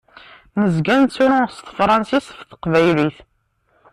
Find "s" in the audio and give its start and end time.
1.55-1.57